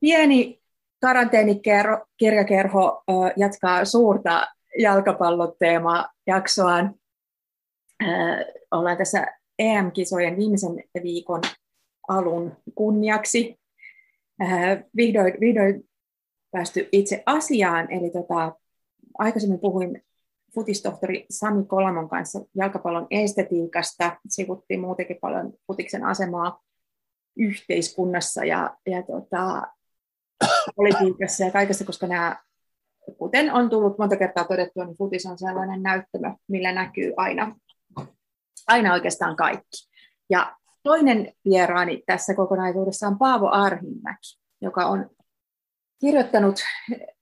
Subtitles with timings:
[0.00, 0.60] Pieni
[1.00, 3.02] karanteenikirjakerho
[3.36, 4.46] jatkaa suurta
[4.78, 6.94] jalkapalloteemaa jaksoaan.
[8.70, 9.26] Ollaan tässä
[9.58, 11.40] EM-kisojen viimeisen viikon
[12.08, 13.60] alun kunniaksi
[14.96, 15.88] vihdoin, vihdoin
[16.50, 17.92] päästy itse asiaan.
[17.92, 18.52] Eli tota,
[19.18, 20.02] aikaisemmin puhuin
[20.54, 24.16] futistohtori Sami Kolamon kanssa jalkapallon estetiikasta.
[24.28, 26.60] Sivuttiin muutenkin paljon futiksen asemaa
[27.36, 29.66] yhteiskunnassa ja, ja tota,
[30.76, 32.36] politiikassa ja kaikessa, koska nämä,
[33.18, 37.56] kuten on tullut monta kertaa todettua, niin futis on sellainen näyttämö, millä näkyy aina,
[38.66, 39.90] aina oikeastaan kaikki.
[40.30, 45.10] Ja toinen vieraani tässä kokonaisuudessa on Paavo Arhimäki, joka on
[46.00, 46.60] kirjoittanut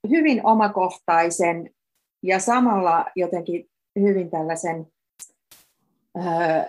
[0.09, 1.69] hyvin omakohtaisen
[2.23, 4.87] ja samalla jotenkin hyvin tällaisen
[6.17, 6.63] öö,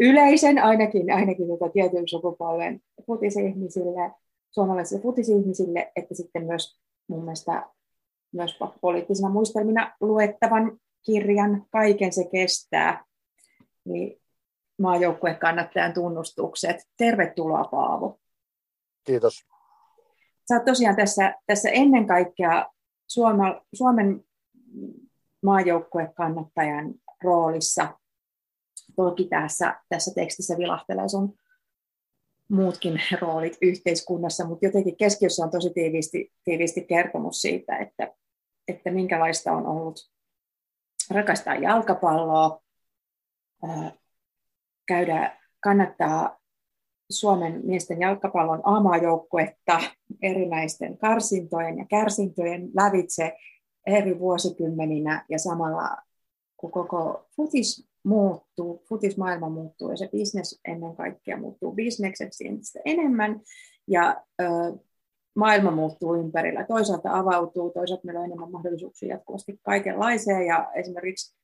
[0.00, 4.10] yleisen, ainakin, ainakin tietyn sukupolven futisihmisille,
[4.50, 7.66] suomalaisille futisihmisille, että sitten myös mun mielestä
[8.32, 13.04] myös poliittisena muistelmina luettavan kirjan Kaiken se kestää,
[13.84, 14.20] niin
[14.78, 16.76] maajoukkuekannattajan tunnustukset.
[16.96, 18.18] Tervetuloa Paavo.
[19.04, 19.46] Kiitos.
[20.48, 22.66] Sä oot tosiaan tässä, tässä ennen kaikkea
[23.06, 24.24] Suoma, Suomen
[25.42, 27.98] maajoukkuekannattajan roolissa.
[28.96, 31.34] Toki tässä, tässä tekstissä vilahtelee sun
[32.50, 38.14] muutkin roolit yhteiskunnassa, mutta jotenkin keskiössä on tosi tiiviisti, tiiviisti kertomus siitä, että,
[38.68, 40.10] että minkälaista on ollut
[41.10, 42.62] rakastaa jalkapalloa,
[44.86, 46.40] käydä, kannattaa
[47.10, 49.80] Suomen miesten jalkapallon aamajoukkuetta
[50.22, 53.32] erinäisten karsintojen ja kärsintöjen lävitse
[53.86, 55.96] eri vuosikymmeninä ja samalla
[56.56, 63.40] kun koko futis muuttuu, futismaailma muuttuu ja se bisnes ennen kaikkea muuttuu bisnekseksi entistä enemmän
[63.88, 64.44] ja ö,
[65.34, 66.64] maailma muuttuu ympärillä.
[66.64, 71.36] Toisaalta avautuu, toisaalta meillä on enemmän mahdollisuuksia jatkuvasti kaikenlaiseen ja esimerkiksi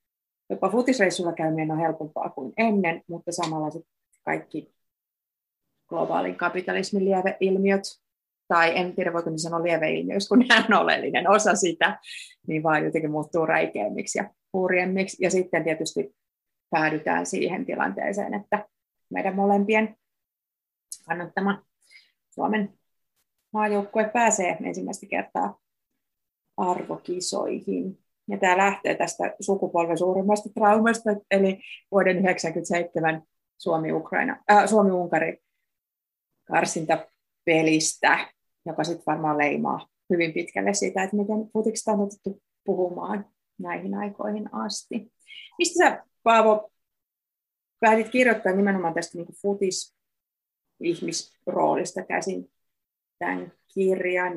[0.50, 3.80] jopa futisreissulla käyminen on helpompaa kuin ennen, mutta samalla
[4.24, 4.74] kaikki
[5.88, 7.82] globaalin kapitalismin lieveilmiöt,
[8.48, 11.98] tai en tiedä voiko niin sanoa lieveilmiöiksi, kun nämä on oleellinen osa sitä,
[12.46, 15.16] niin vaan jotenkin muuttuu räikeimmiksi ja hurjemmiksi.
[15.20, 16.14] Ja sitten tietysti
[16.76, 18.68] päädytään siihen tilanteeseen, että
[19.10, 19.96] meidän molempien
[21.06, 21.62] kannattama
[22.30, 22.78] Suomen
[23.52, 25.58] maajoukkue pääsee ensimmäistä kertaa
[26.56, 27.98] arvokisoihin.
[28.28, 31.60] Ja tämä lähtee tästä sukupolven suurimmasta traumasta, eli
[31.90, 33.22] vuoden 1997
[33.58, 35.38] Suomi-Ukraina, äh, Suomi-Unkari
[36.44, 38.32] karsintapelistä,
[38.66, 43.26] joka sitten varmaan leimaa hyvin pitkälle siitä, että miten futiksta on otettu puhumaan
[43.58, 45.12] näihin aikoihin asti.
[45.58, 46.70] Mistä sä, Paavo,
[47.80, 52.52] päätit kirjoittaa nimenomaan tästä niin futis-ihmisroolista käsin
[53.18, 54.32] tämän kirjan,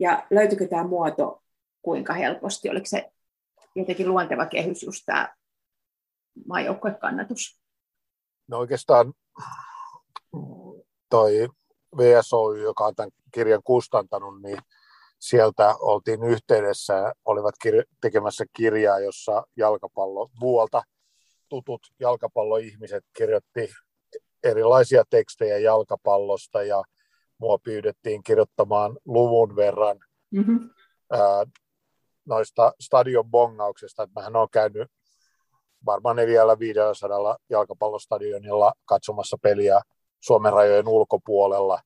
[0.00, 1.42] ja löytyykö tämä muoto
[1.82, 2.70] kuinka helposti?
[2.70, 3.12] Oliko se
[3.74, 5.34] jotenkin luonteva kehys just tämä
[6.46, 7.60] maajoukkuekannatus?
[8.48, 9.14] No oikeastaan
[11.10, 11.48] toi
[11.96, 14.58] VSOY, joka on tämän kirjan kustantanut, niin
[15.18, 20.82] sieltä oltiin yhteydessä, olivat kir- tekemässä kirjaa, jossa jalkapallo muualta
[21.48, 23.68] tutut jalkapalloihmiset kirjoitti
[24.44, 26.82] erilaisia tekstejä jalkapallosta ja
[27.38, 29.98] mua pyydettiin kirjoittamaan luvun verran
[30.30, 30.70] mm-hmm.
[31.12, 31.44] ää,
[32.26, 34.02] noista stadion bongauksista.
[34.02, 34.90] Että mähän olen käynyt
[35.86, 36.20] varmaan 400-500
[37.50, 39.80] jalkapallostadionilla katsomassa peliä
[40.20, 41.80] Suomen rajojen ulkopuolella.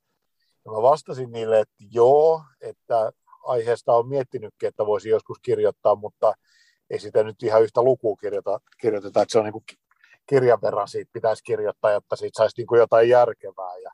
[0.65, 6.35] Ja mä vastasin niille, että joo, että aiheesta on miettinytkin, että voisi joskus kirjoittaa, mutta
[6.91, 9.65] ei sitä nyt ihan yhtä lukua kirjoita, kirjoiteta, että se on niin kuin
[10.27, 13.77] kirjan verran siitä pitäisi kirjoittaa, jotta siitä saisi niin kuin jotain järkevää.
[13.77, 13.91] Ja,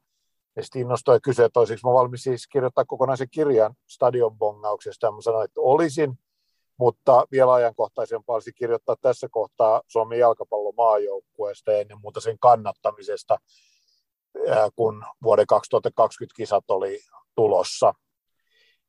[0.56, 5.06] ja sitten innostui ja kysyi, että olisiko mä valmis siis kirjoittaa kokonaisen kirjan stadionbongauksesta.
[5.06, 6.19] Ja mä sanoin, että olisin,
[6.76, 13.38] mutta vielä ajankohtaisempaa olisi kirjoittaa tässä kohtaa Suomen jalkapallomaajoukkueesta ja ennen muuta sen kannattamisesta,
[14.76, 17.00] kun vuoden 2020 kisat oli
[17.34, 17.94] tulossa.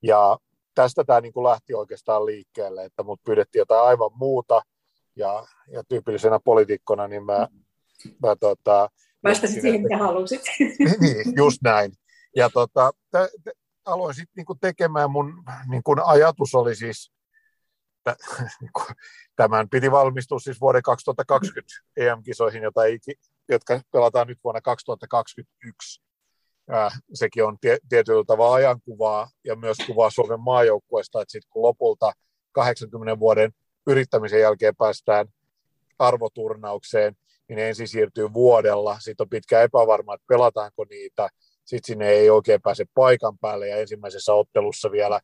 [0.04, 0.38] Ja
[0.82, 4.62] tästä tämä niin kuin lähti oikeastaan liikkeelle, että mut pyydettiin jotain aivan muuta,
[5.16, 7.48] ja, ja tyypillisenä poliitikkona, niin mä,
[8.24, 8.90] mä tota,
[9.24, 10.42] Vastasit siihen, mitä halusit.
[11.02, 11.92] niin, just näin.
[12.36, 17.12] Ja tota, t- t- aloin sitten niinku tekemään, mun niinku ajatus oli siis,
[18.62, 18.82] niinku,
[19.36, 23.00] tämän piti valmistua siis vuoden 2020 EM-kisoihin, jota ei,
[23.50, 26.02] jotka pelataan nyt vuonna 2021.
[26.74, 31.62] Äh, sekin on tie, tietyllä tavalla ajankuvaa ja myös kuvaa Suomen maajoukkueesta, että sitten kun
[31.62, 32.12] lopulta
[32.52, 33.52] 80 vuoden
[33.88, 35.28] yrittämisen jälkeen päästään
[36.00, 37.16] arvoturnaukseen,
[37.50, 41.30] niin ensin siirtyy vuodella, sitten on pitkä epävarma, että pelataanko niitä,
[41.66, 45.20] sitten sinne ei oikein pääse paikan päälle ja ensimmäisessä ottelussa vielä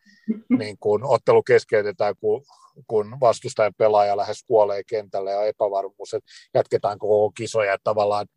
[0.58, 2.46] niin kun ottelu keskeytetään, kun,
[2.88, 7.78] kun vastustajan pelaaja lähes kuolee kentälle ja epävarmuus, että jatketaanko koko kisoja.
[7.84, 8.28] Tavallaan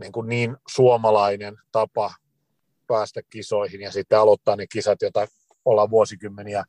[0.00, 2.10] niin, kuin niin suomalainen tapa
[2.88, 5.26] päästä kisoihin ja sitten aloittaa ne kisat, joita
[5.64, 6.64] ollaan vuosikymmeniä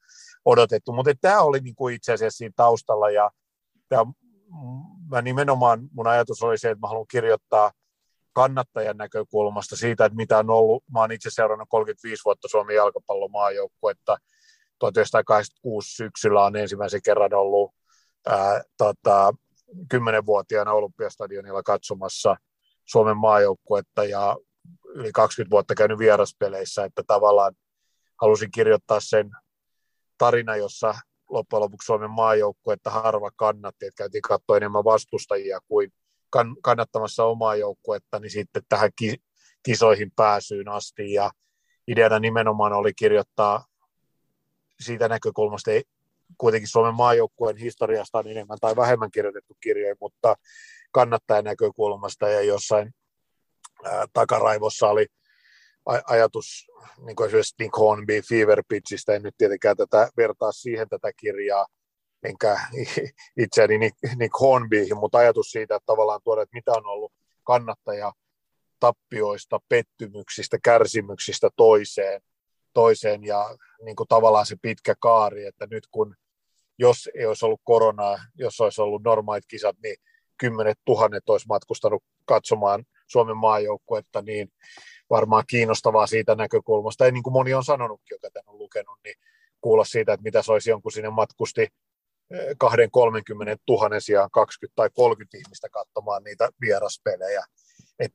[0.46, 0.94] odotettu.
[0.94, 3.32] Mutta tämä oli niin kuin itse asiassa siinä taustalla ja
[3.90, 4.06] tämä,
[5.12, 7.72] mä nimenomaan mun ajatus oli se, että mä haluan kirjoittaa
[8.34, 10.84] kannattajan näkökulmasta siitä, että mitä on ollut.
[10.94, 14.18] Mä oon itse seurannut 35 vuotta Suomen jalkapallomaajoukkuetta.
[14.80, 17.72] 1986 syksyllä on ensimmäisen kerran ollut
[18.28, 19.34] ää, tota,
[19.94, 22.36] 10-vuotiaana Olympiastadionilla katsomassa
[22.86, 24.38] Suomen maajoukkuetta ja
[24.96, 27.56] yli 20 vuotta käynyt vieraspeleissä, että tavallaan
[28.22, 29.32] halusin kirjoittaa sen
[30.18, 30.96] tarina, jossa
[31.30, 35.94] loppujen lopuksi Suomen maajoukkuetta harva kannatti, että käytiin katsoa enemmän vastustajia kuin
[36.30, 39.16] kan, kannattamassa omaa joukkuetta, niin sitten tähän ki,
[39.64, 41.14] kisoihin pääsyyn asti.
[41.14, 41.32] Ja
[41.88, 43.66] ideana nimenomaan oli kirjoittaa
[44.80, 45.84] siitä näkökulmasta, ei,
[46.38, 50.36] kuitenkin Suomen maajoukkueen historiasta on enemmän tai vähemmän kirjoitettu kirjoja, mutta
[50.92, 52.94] kannattajan näkökulmasta ja jossain
[53.84, 55.08] ää, takaraivossa oli
[55.86, 56.68] ajatus,
[57.06, 61.66] niin kuin esimerkiksi Nick Hornby Fever Pitchistä, en nyt tietenkään tätä vertaa siihen tätä kirjaa,
[62.24, 62.60] enkä
[63.44, 68.14] itseäni Nick, Nick Hornbyihin, mutta ajatus siitä, että tavallaan tuoda, että mitä on ollut kannattaja
[68.80, 72.22] tappioista, pettymyksistä, kärsimyksistä toiseen,
[72.74, 76.16] toiseen ja niin kuin tavallaan se pitkä kaari, että nyt kun
[76.78, 79.96] jos ei olisi ollut koronaa, jos olisi ollut normaalit kisat, niin
[80.38, 84.52] kymmenet tuhannet olisi matkustanut katsomaan Suomen maajoukkuetta, niin
[85.10, 87.06] varmaan kiinnostavaa siitä näkökulmasta.
[87.06, 89.16] Ja niin kuin moni on sanonutkin, joka tämän on lukenut, niin
[89.62, 91.68] kuulla siitä, että mitä se olisi jonkun sinne matkusti
[92.34, 92.38] 20-30
[93.66, 97.44] tuhannen sijaan 20 tai 30 ihmistä katsomaan niitä vieraspelejä.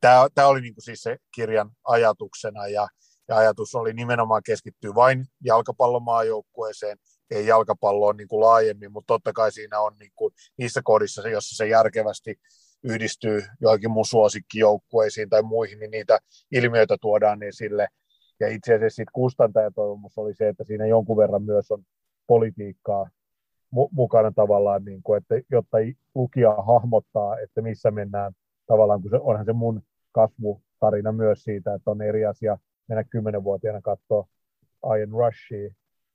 [0.01, 2.87] Tämä oli niinku siis se kirjan ajatuksena ja,
[3.27, 6.97] ja ajatus oli nimenomaan keskittyä vain jalkapallomaajoukkueeseen,
[7.31, 11.55] ei jalkapalloon niin kuin laajemmin, mutta totta kai siinä on niin kuin niissä kodissa, jossa
[11.55, 12.35] se järkevästi
[12.85, 16.19] yhdistyy joihinkin mun suosikkijoukkueisiin tai muihin, niin niitä
[16.51, 17.87] ilmiöitä tuodaan esille.
[18.39, 21.83] Ja itse asiassa sitten kustantajatoivomus oli se, että siinä jonkun verran myös on
[22.27, 23.09] politiikkaa
[23.91, 25.77] mukana tavallaan, niin kuin, että, jotta
[26.15, 28.33] lukija hahmottaa, että missä mennään
[28.67, 33.81] tavallaan, kun se, onhan se mun kasvutarina myös siitä, että on eri asia mennä kymmenenvuotiaana
[33.81, 34.27] katsoa
[34.99, 35.69] Iron Rushia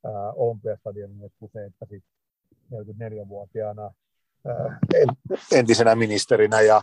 [0.07, 2.11] äh, Olympiastadionille, kuin se, että sitten
[2.73, 3.93] 44-vuotiaana äh,
[5.53, 6.83] entisenä ministerinä ja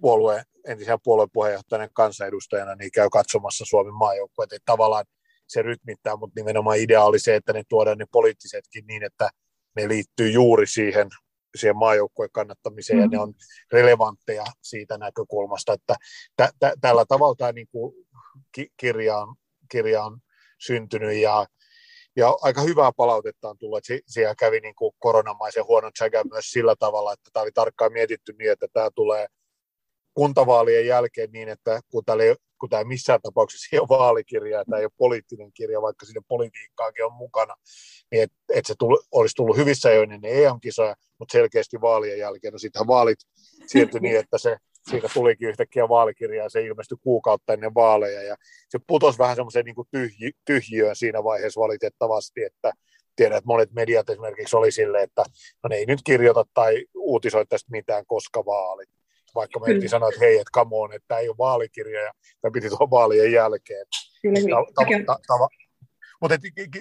[0.00, 4.52] puolue, entisenä puoluepuheenjohtajana kansanedustajana niin käy katsomassa Suomen maajoukkueet.
[4.52, 5.04] Että tavallaan
[5.46, 9.30] se rytmittää, mutta nimenomaan idea oli se, että ne tuodaan ne poliittisetkin niin, että
[9.76, 11.08] ne liittyy juuri siihen,
[11.56, 13.12] siihen maajoukkueen kannattamiseen mm-hmm.
[13.12, 13.34] ja ne on
[13.72, 15.94] relevantteja siitä näkökulmasta, että
[16.36, 17.94] tä, tä, tällä tavalla tämä niin kuin
[18.52, 19.34] ki, kirja, on,
[19.70, 20.18] kirja on
[20.58, 21.46] syntynyt ja,
[22.16, 26.50] ja aika hyvää palautetta on tullut, että siellä kävi niin kuin koronamaisen huonon tsägän myös
[26.50, 29.26] sillä tavalla, että tämä oli tarkkaan mietitty niin, että tämä tulee
[30.14, 34.78] kuntavaalien jälkeen niin, että kun tämä ei, kun tämä missään tapauksessa ei ole vaalikirja, tämä
[34.78, 37.54] ei ole poliittinen kirja, vaikka sinne politiikkaakin on mukana,
[38.10, 42.52] niin että et se tullut, olisi tullut hyvissä ajoin ennen EM-kisoja, mutta selkeästi vaalien jälkeen,
[42.52, 43.18] no sittenhän vaalit
[43.66, 44.56] siirtyi niin, että se
[44.90, 48.36] siitä tulikin yhtäkkiä vaalikirja ja se ilmestyi kuukautta ennen vaaleja ja
[48.68, 52.72] se putosi vähän semmoiseen niin tyhji, tyhjiöön siinä vaiheessa valitettavasti, että
[53.16, 55.24] tiedän, että monet mediat esimerkiksi oli sille, että
[55.62, 58.88] no ne ei nyt kirjoita tai uutisoi tästä mitään, koska vaalit
[59.34, 59.88] vaikka me hmm.
[59.88, 62.90] sanoa, että hei, että come on, että tämä ei ole vaalikirja ja tämä piti tuoda
[62.90, 63.86] vaalien jälkeen.
[64.22, 64.40] Kyllä,
[64.74, 65.48] ta- ta- ta-
[66.20, 66.36] mutta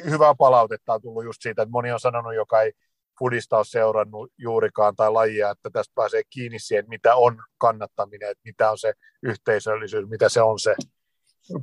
[0.10, 2.72] hyvää palautetta on tullut just siitä, että moni on sanonut, joka ei
[3.20, 8.41] fudista ole seurannut juurikaan tai lajia, että tästä pääsee kiinni siihen, mitä on kannattaminen, että
[8.46, 8.93] mitä on se
[9.24, 10.75] yhteisöllisyys, mitä se on se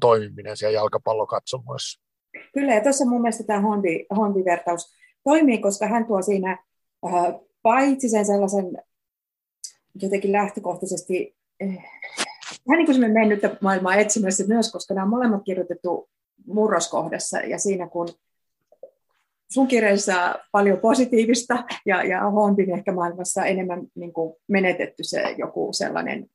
[0.01, 2.01] toimiminen siellä jalkapallokatsomoissa.
[2.55, 6.59] Kyllä, ja tuossa mun mielestä tämä Hondi, Hondi-vertaus toimii, koska hän tuo siinä
[7.07, 8.83] äh, paitsi sen sellaisen
[10.03, 11.85] jotenkin lähtökohtaisesti eh,
[12.69, 16.11] vähän niin kuin me mennyttä maailmaa etsimässä myös, koska nämä on molemmat kirjoitettu
[16.47, 18.09] murroskohdassa ja siinä kun
[19.53, 25.73] sun kirjassa paljon positiivista ja, ja Hondin ehkä maailmassa enemmän niin kuin menetetty se joku
[25.73, 26.31] sellainen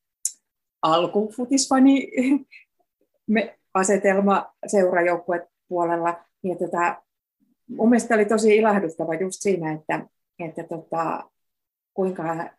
[0.81, 2.12] alkufutisfani
[3.74, 6.25] asetelma seurajoukkue puolella.
[6.41, 7.01] Niin tota,
[7.67, 10.07] mun mielestä oli tosi ilahduttava just siinä, että,
[10.39, 11.29] että tota,
[11.93, 12.50] kuinka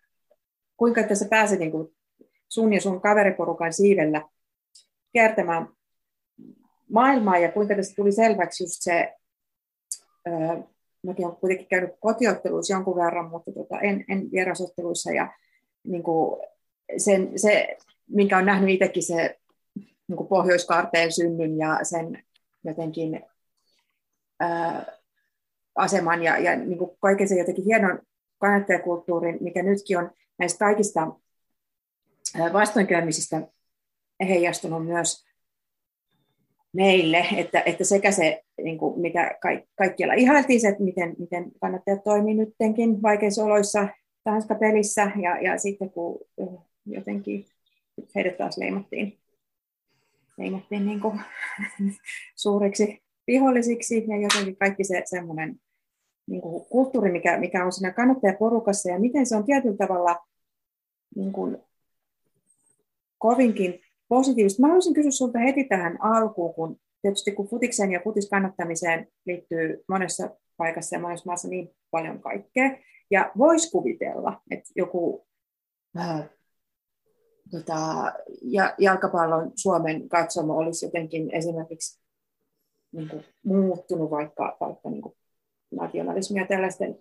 [0.76, 1.88] kuinka tässä pääsi niin kuin
[2.48, 4.22] sun ja sun kaveriporukan siivellä
[5.12, 5.68] kertämään
[6.90, 9.14] maailmaa ja kuinka tässä tuli selväksi just se,
[10.26, 10.62] öö,
[11.02, 15.32] mäkin olen kuitenkin käynyt kotiotteluissa jonkun verran, mutta tota, en, en vierasotteluissa ja
[15.84, 16.40] niin kuin
[16.96, 17.76] sen, se,
[18.10, 19.38] minkä on nähnyt itsekin se
[20.08, 22.24] niin kuin Pohjoiskaarteen synnyn ja sen
[22.64, 23.24] jotenkin
[24.40, 24.86] ää,
[25.74, 27.98] aseman ja, ja niin kuin kaiken sen jotenkin hienon
[28.38, 31.12] kannattajakulttuurin, mikä nytkin on näistä kaikista
[32.52, 33.42] vastoinkäymisistä
[34.28, 35.25] heijastunut myös
[36.72, 39.38] meille, että, että sekä se, niin kuin mitä
[39.76, 43.88] kaikkialla ihailtiin, se, että miten, miten kannattajat toimii nyttenkin vaikeissa oloissa
[44.24, 46.18] tahansa pelissä, ja, ja sitten kun
[46.86, 47.46] jotenkin
[48.14, 49.18] heidät taas leimattiin,
[50.38, 51.20] leimattiin niin kuin,
[52.36, 55.56] suuriksi vihollisiksi, ja jotenkin kaikki se semmoinen
[56.26, 60.18] niin kuin kulttuuri, mikä, mikä on siinä kannattajaporukassa, ja miten se on tietyllä tavalla
[61.16, 61.58] niin kuin,
[63.18, 64.62] kovinkin positiivista.
[64.62, 70.30] Mä haluaisin kysyä sinulta heti tähän alkuun, kun tietysti kun futikseen ja futiskannattamiseen liittyy monessa
[70.56, 72.70] paikassa ja monessa maassa niin paljon kaikkea,
[73.10, 75.26] ja voisi kuvitella, että joku
[75.98, 76.30] äh,
[77.50, 82.00] tota, ja, jalkapallon Suomen katsomo olisi jotenkin esimerkiksi
[82.92, 85.14] niin kuin, muuttunut vaikka, vaikka niin kuin,
[85.70, 86.98] nationalismia tällaisten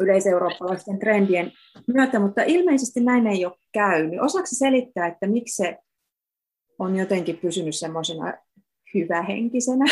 [0.00, 1.52] yleiseurooppalaisten trendien
[1.86, 4.20] myötä, mutta ilmeisesti näin ei ole käynyt.
[4.20, 5.78] Osaako selittää, että miksi se
[6.78, 8.32] on jotenkin pysynyt semmoisena
[8.94, 9.84] hyvähenkisenä?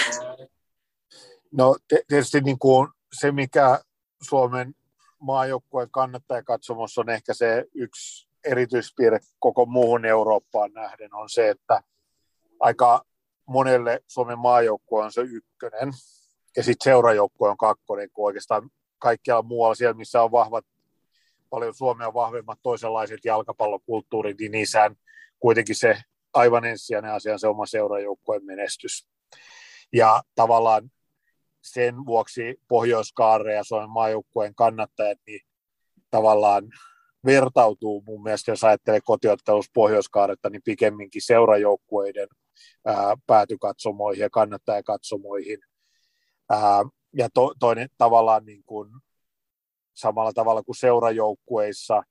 [1.53, 1.77] No
[2.09, 3.81] tietysti niin kuin se, mikä
[4.23, 4.75] Suomen
[5.19, 11.83] maajoukkueen kannattajakatsomassa on ehkä se yksi erityispiirre koko muuhun Eurooppaan nähden, on se, että
[12.61, 13.05] aika
[13.47, 15.93] monelle Suomen maajoukkue on se ykkönen,
[16.57, 20.65] ja sitten seurajoukkue on kakkonen, kun oikeastaan kaikkialla muualla siellä, missä on vahvat,
[21.51, 24.91] paljon Suomea vahvemmat toisenlaiset jalkapallokulttuurit, niin niissä
[25.41, 29.09] kuitenkin se aivan ensisijainen asia on se oma seurajoukkueen menestys.
[29.93, 30.91] Ja tavallaan
[31.63, 33.15] sen vuoksi pohjois
[33.55, 35.41] ja Suomen maajoukkueen kannattajat niin
[36.11, 36.71] tavallaan
[37.25, 40.11] vertautuu mun mielestä, jos ajattelee kotiottelussa pohjois
[40.51, 42.29] niin pikemminkin seurajoukkueiden
[42.85, 45.59] ää, päätykatsomoihin ja kannattajakatsomoihin.
[46.51, 46.83] Ää,
[47.17, 48.91] ja to, toinen tavallaan niin kuin,
[49.95, 52.03] samalla tavalla kuin seurajoukkueissa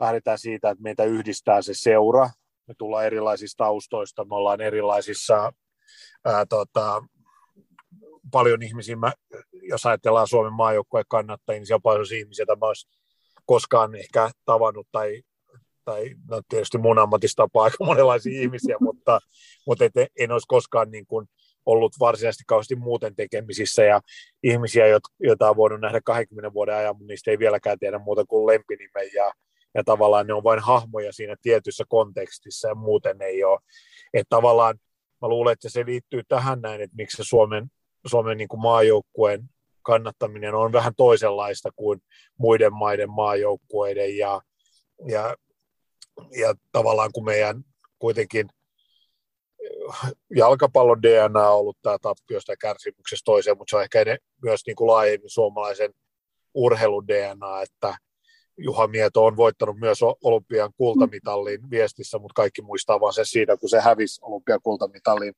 [0.00, 2.30] lähdetään siitä, että meitä yhdistää se seura.
[2.68, 5.52] Me tullaan erilaisista taustoista, me ollaan erilaisissa,
[6.24, 7.02] ää, tota,
[8.30, 9.12] paljon ihmisiä, mä,
[9.62, 12.88] jos ajatellaan Suomen maajoukkueen kannattajia, niin siellä on paljon ihmisiä, joita mä olisi
[13.46, 15.22] koskaan ehkä tavannut tai
[15.84, 19.20] tai no tietysti mun ammatista on aika monenlaisia ihmisiä, mutta,
[19.66, 21.26] mutta et en olisi koskaan niin kuin
[21.66, 23.84] ollut varsinaisesti kauheasti muuten tekemisissä.
[23.84, 24.00] Ja
[24.42, 24.84] ihmisiä,
[25.20, 29.10] joita on voinut nähdä 20 vuoden ajan, mutta niistä ei vieläkään tiedä muuta kuin lempinimen
[29.14, 29.32] ja,
[29.78, 33.60] ja tavallaan ne on vain hahmoja siinä tietyssä kontekstissa ja muuten ei ole.
[34.14, 34.78] Että tavallaan
[35.22, 37.70] mä luulen, että se liittyy tähän näin, että miksi se Suomen,
[38.06, 39.50] Suomen niin kuin maajoukkueen
[39.82, 42.00] kannattaminen on vähän toisenlaista kuin
[42.38, 44.42] muiden maiden maajoukkueiden ja,
[45.06, 45.36] ja,
[46.40, 47.64] ja tavallaan kun meidän
[47.98, 48.48] kuitenkin
[50.36, 54.04] jalkapallon DNA on ollut tämä tappiosta ja kärsimyksestä toiseen, mutta se on ehkä
[54.42, 55.94] myös niin kuin laajemmin suomalaisen
[56.54, 57.96] urheilun DNA, että
[58.58, 63.68] Juha Mieto on voittanut myös olympian kultamitalliin viestissä, mutta kaikki muistaa vain se siitä, kun
[63.68, 65.34] se hävisi olympian kultamitalliin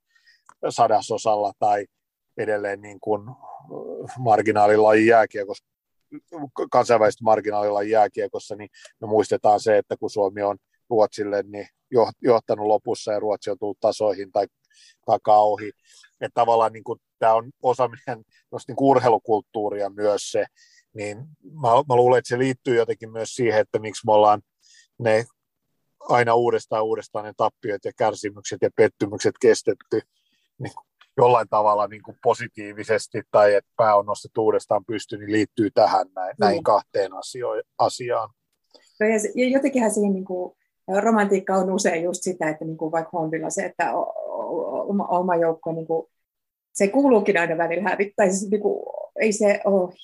[0.69, 1.87] sadasosalla tai
[2.37, 3.23] edelleen niin kuin
[4.19, 5.65] marginaalilajin jääkiekossa,
[6.71, 10.59] kansainvälisesti marginaalilajin jääkiekossa, niin me muistetaan se, että kun Suomi on
[10.91, 11.67] Ruotsille niin
[12.23, 14.47] johtanut lopussa ja Ruotsi on tullut tasoihin tai
[15.07, 15.69] takaa ohi.
[16.21, 18.25] Että tavallaan niin kuin, tämä on osa meidän
[18.69, 20.45] niin urheilukulttuuria myös se,
[20.95, 24.43] niin mä, mä luulen, että se liittyy jotenkin myös siihen, että miksi me ollaan
[24.99, 25.25] ne
[26.01, 30.01] aina uudestaan uudestaan ne tappiot ja kärsimykset ja pettymykset kestetty
[30.59, 30.73] niin
[31.17, 36.07] jollain tavalla niin kuin positiivisesti tai että pää on nostettu uudestaan pystyyn, niin liittyy tähän
[36.17, 36.45] näin, mm.
[36.45, 38.31] näihin kahteen asio- asiaan.
[39.35, 40.57] Ja jotenkinhän siihen niin kuin
[41.03, 43.93] romantiikka on usein just sitä, että niin kuin vaikka Hondilla se, että
[44.89, 46.07] oma, oma joukko, niin kuin,
[46.73, 48.31] se kuuluukin aina välillä hävittää.
[48.31, 48.83] Siis, niin kuin,
[49.21, 49.95] ei se ole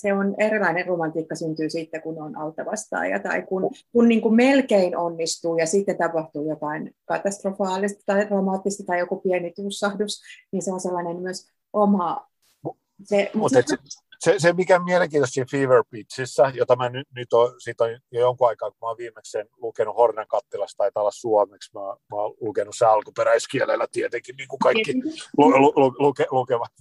[0.00, 4.34] se on erilainen romantiikka syntyy sitten, kun on alta vastaaja tai kun, kun niin kuin
[4.34, 10.22] melkein onnistuu ja sitten tapahtuu jotain katastrofaalista tai dramaattista tai joku pieni tussahdus,
[10.52, 12.26] niin se on sellainen myös oma...
[13.04, 13.76] Se, mutta se,
[14.18, 18.20] se, se, mikä on mielenkiintoista Fever Pitchissä, jota mä nyt, nyt on, siitä on jo
[18.20, 22.34] jonkun aikaa, kun mä oon viimeksi lukenut Hornan kattilasta, tai olla suomeksi, mä, mä oon
[22.40, 24.94] lukenut se alkuperäiskielellä tietenkin, niin kuin kaikki
[25.38, 26.72] lu, lu, lu, luke, lukevat,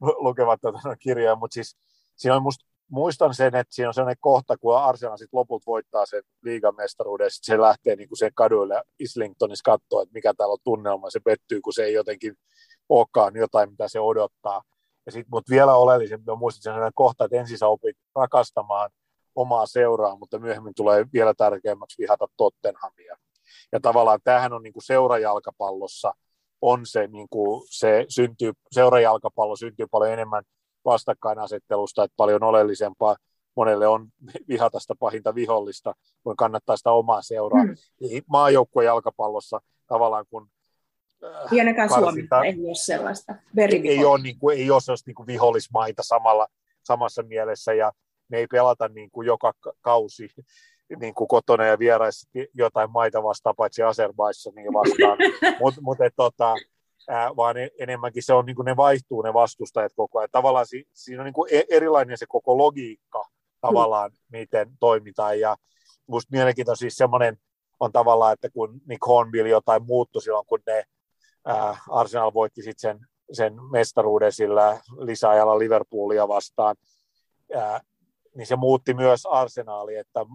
[0.00, 1.76] lukevat tätä kirjaa, mutta siis
[2.16, 6.06] siinä on musta, muistan sen, että siinä on sellainen kohta, kun Arsenal sitten lopulta voittaa
[6.06, 10.58] sen liigamestaruuden, sitten se lähtee niin kuin sen kaduille Islingtonissa katsoa, että mikä täällä on
[10.64, 12.34] tunnelma, se pettyy, kun se ei jotenkin
[12.88, 14.62] olekaan jotain, mitä se odottaa
[15.06, 18.90] ja sit, mutta vielä oleellisempi on muistin sen kohta, että ensin sä opit rakastamaan
[19.34, 23.16] omaa seuraa, mutta myöhemmin tulee vielä tärkeämmäksi vihata Tottenhamia.
[23.72, 26.12] Ja tavallaan tämähän on niin kuin seurajalkapallossa
[26.60, 30.44] on se, niin kuin se syntyy, seurajalkapallo syntyy paljon enemmän
[30.86, 33.16] vastakkainasettelusta, että paljon oleellisempaa
[33.56, 34.08] monelle on
[34.48, 37.64] vihata sitä pahinta vihollista, kun kannattaa sitä omaa seuraa.
[37.64, 37.74] Mm.
[38.26, 40.48] maajoukkueen jalkapallossa tavallaan kun
[41.50, 43.34] Pienekään Suomi ei ole sellaista
[43.84, 46.46] Ei ole, niin kuin, ei ole sellaista niin kuin vihollismaita samalla,
[46.82, 47.92] samassa mielessä, ja
[48.28, 50.28] me ei pelata niin kuin joka kausi
[51.00, 53.82] niin kuin kotona ja vieraissa jotain maita vastaan, paitsi
[54.54, 55.18] niin vastaan.
[55.60, 56.54] Mutta mut, tota,
[57.08, 60.28] ää, vaan enemmänkin se on, niin kuin ne vaihtuu ne vastustajat koko ajan.
[60.32, 63.24] Tavallaan si, siinä on niin kuin e-, erilainen se koko logiikka
[63.60, 64.16] tavallaan, mm.
[64.38, 65.40] miten toimitaan.
[65.40, 65.56] Ja
[66.06, 67.36] musta mielenkiintoista siis semmoinen
[67.80, 70.84] on tavallaan, että kun Nick Hornbill jotain muuttui silloin, kun ne
[71.46, 76.76] ää, Arsenal voitti sitten sen, sen mestaruuden sillä lisäajalla Liverpoolia vastaan,
[77.54, 77.80] ää,
[78.34, 80.26] niin se muutti myös arsenaali, että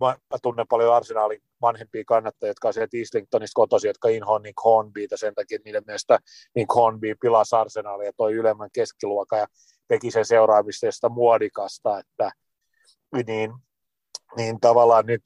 [0.00, 4.64] mä, mä tunnen paljon arsenaalin vanhempia kannattajia, jotka on sieltä Islingtonista kotoisin, jotka inhoon Nick
[4.64, 6.18] Hornbyta sen takia, että niiden mielestä
[6.54, 9.46] Nick Hornby pilasi arsenaalia toi ylemmän keskiluokan ja
[9.88, 12.30] teki sen seuraamisesta muodikasta, että
[13.26, 13.52] niin,
[14.36, 15.22] niin tavallaan nyt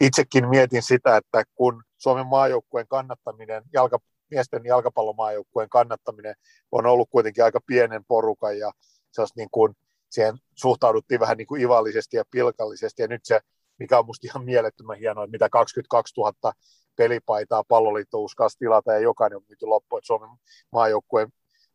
[0.00, 3.98] itsekin mietin sitä, että kun Suomen maajoukkueen kannattaminen, jalka,
[4.30, 6.34] miesten jalkapallomaajoukkueen kannattaminen
[6.72, 8.72] on ollut kuitenkin aika pienen porukan ja
[9.12, 9.74] se niin kuin,
[10.14, 13.40] siihen suhtauduttiin vähän niin kuin ivallisesti ja pilkallisesti ja nyt se,
[13.78, 16.52] mikä on musta ihan mielettömän hienoa, että mitä 22 000
[16.96, 20.30] pelipaitaa palloliitto uskalsi tilata ja jokainen on myyty loppuun, että Suomen
[20.72, 21.28] maajoukkueen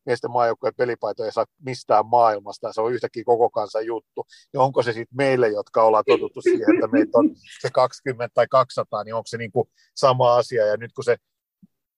[0.05, 4.25] miesten maajoukkojen pelipaitoja ei saa mistään maailmasta, se on yhtäkkiä koko kansan juttu.
[4.53, 7.29] Ja onko se sitten meille, jotka ollaan totuttu siihen, että meitä on
[7.61, 10.65] se 20 tai 200, niin onko se niin kuin sama asia.
[10.65, 11.17] Ja nyt kun se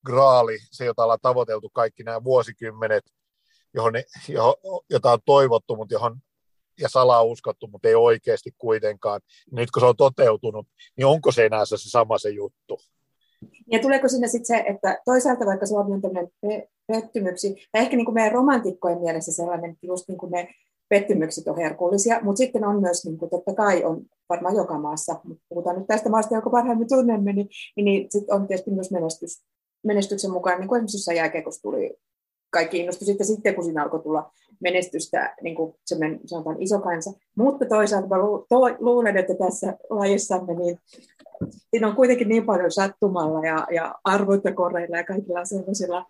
[0.06, 3.04] graali, se jota ollaan tavoiteltu kaikki nämä vuosikymmenet,
[3.74, 3.94] johon,
[4.28, 4.54] johon,
[4.90, 6.18] jota on toivottu, mutta johon
[6.80, 9.22] ja salaa uskottu, mutta ei oikeasti kuitenkaan.
[9.52, 12.80] Nyt kun se on toteutunut, niin onko se enää se sama se juttu?
[13.72, 16.32] Ja tuleeko sinne sitten se, että toisaalta vaikka Suomi on tämmöinen
[16.88, 20.50] pettymyksi, tai ehkä niin kuin meidän romantikkojen mielessä sellainen, että just niin kuin ne
[20.90, 25.20] pettymykset on herkullisia, mutta sitten on myös, niin kuin totta kai on varmaan joka maassa,
[25.24, 28.92] mutta puhutaan nyt tästä maasta, joka parhaimmin tunnemme, niin, niin, niin sitten on tietysti myös
[28.92, 29.44] menestys,
[29.84, 31.98] menestyksen mukaan, niin kuin esimerkiksi jossain jälkeen, tuli
[32.50, 37.12] kaikki innostui sitten, sitten kun siinä alkoi tulla menestystä, niin kuin semmoinen sanotaan iso kansa.
[37.36, 40.80] Mutta toisaalta mä lu, to, luulen, että tässä lajissamme niin
[41.70, 46.06] siinä on kuitenkin niin paljon sattumalla ja, ja arvointakoreilla ja kaikilla sellaisilla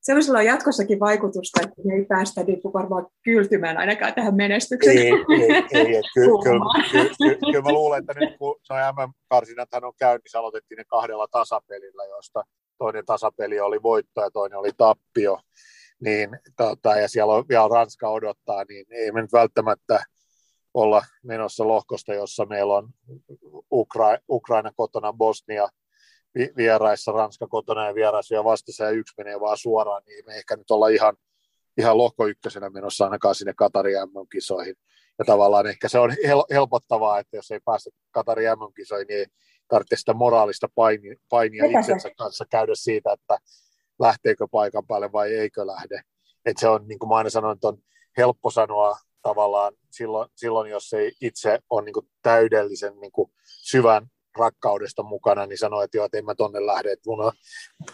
[0.00, 4.98] sellaisella on jatkossakin vaikutusta, että me ei päästä niin kuin varmaan kyltymään ainakaan tähän menestykseen.
[4.98, 5.12] Ei, ei,
[5.72, 6.02] ei.
[6.14, 10.76] Kyllä, kyllä, kyllä, kyllä, kyllä mä luulen, että nyt kun no MM-karsinat on käynnissä, aloitettiin
[10.76, 12.44] ne kahdella tasapelillä, joista
[12.78, 15.38] toinen tasapeli oli voitto ja toinen oli tappio,
[16.00, 20.04] niin, tota, ja siellä on, vielä Ranska odottaa, niin ei me nyt välttämättä
[20.74, 22.88] olla menossa lohkosta, jossa meillä on
[23.74, 25.68] Ukra- Ukraina kotona, Bosnia
[26.56, 30.56] vieraissa, Ranska kotona ja vieraissa ja vastassa ja yksi menee vaan suoraan, niin me ehkä
[30.56, 31.16] nyt olla ihan,
[31.78, 34.74] ihan lohko ykkösenä menossa ainakaan sinne Katarin MM-kisoihin.
[35.18, 39.26] Ja tavallaan ehkä se on hel- helpottavaa, että jos ei päästä Katarin MM-kisoihin, niin ei
[39.68, 43.38] tarvitse sitä moraalista painia, painia itsensä kanssa käydä siitä, että
[44.00, 46.02] lähteekö paikan päälle vai eikö lähde.
[46.44, 47.78] Et se on, niin kuin mä aina sanoin, että on
[48.16, 53.12] helppo sanoa tavallaan silloin, silloin jos ei itse ole niin täydellisen niin
[53.44, 54.06] syvän
[54.38, 56.92] rakkaudesta mukana, niin sanoo, että joo, että en mä tonne lähde.
[56.92, 57.10] Että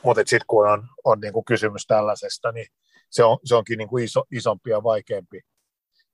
[0.03, 2.66] mutta sitten kun on, on niin kuin kysymys tällaisesta, niin
[3.11, 5.40] se, on, se onkin niin kuin iso, isompi ja vaikeampi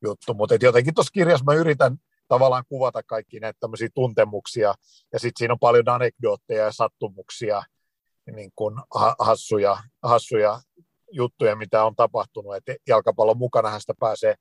[0.04, 0.34] juttu.
[0.34, 1.96] Mutta jotenkin tuossa kirjassa mä yritän
[2.28, 4.74] tavallaan kuvata kaikki näitä tämmöisiä tuntemuksia,
[5.12, 7.62] ja sitten siinä on paljon anekdootteja ja sattumuksia,
[8.30, 8.74] niin kuin
[9.18, 10.60] hassuja, hassuja
[11.12, 14.34] juttuja, mitä on tapahtunut, että jalkapallon mukana sitä pääsee,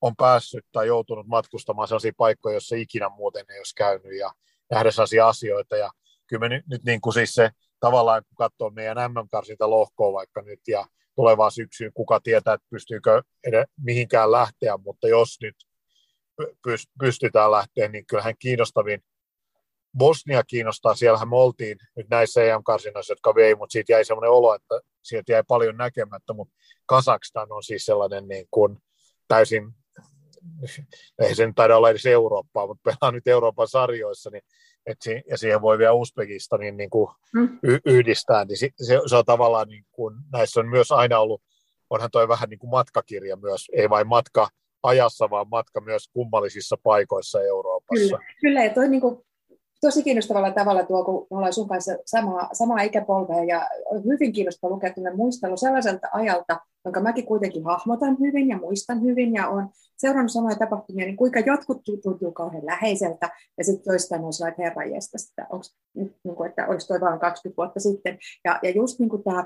[0.00, 4.32] on päässyt tai joutunut matkustamaan sellaisia paikkoja, joissa ikinä muuten ei olisi käynyt, ja
[4.70, 5.76] nähdä sellaisia asioita.
[5.76, 5.90] Ja
[6.26, 10.42] kyllä me nyt, nyt niin kuin siis se tavallaan, kun katsoo meidän MM-karsinta lohkoa vaikka
[10.42, 15.56] nyt ja tulevaa syksyyn, kuka tietää, että pystyykö edes mihinkään lähteä, mutta jos nyt
[16.98, 19.04] pystytään lähteä, niin kyllähän kiinnostavin
[19.98, 24.54] Bosnia kiinnostaa, siellähän me oltiin nyt näissä EM-karsinoissa, jotka vei, mutta siitä jäi sellainen olo,
[24.54, 26.54] että sieltä jäi paljon näkemättä, mutta
[26.86, 28.78] Kazakstan on siis sellainen niin kuin
[29.28, 29.74] täysin
[31.18, 34.42] ei se nyt taida olla edes Eurooppaa, mutta pelaa nyt Euroopan sarjoissa, niin
[34.86, 37.58] et si- ja siihen voi vielä Uzbekistanin niin kuin mm.
[37.62, 38.70] y- yhdistää, niin se,
[39.06, 41.42] se, on tavallaan, niin kuin, näissä on myös aina ollut,
[41.90, 44.48] onhan toi vähän niin kuin matkakirja myös, ei vain matka
[44.82, 48.18] ajassa, vaan matka myös kummallisissa paikoissa Euroopassa.
[48.18, 49.24] Kyllä, kyllä ja toi niin kuin,
[49.82, 53.68] tosi kiinnostavalla tavalla tuo, kun me ollaan sun kanssa samaa, samaa ikäpolvea ja
[54.04, 59.48] hyvin kiinnostava lukea muistelu sellaiselta ajalta, jonka mäkin kuitenkin hahmotan hyvin ja muistan hyvin ja
[59.48, 64.66] on seurannut samoja tapahtumia, niin kuinka jotkut tuntuu kauhean läheiseltä ja sitten toistaan on sellainen,
[64.66, 64.96] että herra
[65.30, 65.64] että, onko,
[65.94, 68.18] niin että olisi toi vain 20 vuotta sitten.
[68.44, 69.44] Ja, ja just niin kuin tämä